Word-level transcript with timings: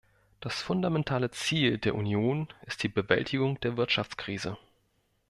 Das 0.39 0.59
fundamentale 0.63 1.29
Ziel 1.29 1.77
der 1.77 1.93
Union 1.93 2.47
ist 2.65 2.81
die 2.81 2.87
Bewältigung 2.89 3.59
der 3.59 3.77
Wirtschaftskrise. 3.77 4.57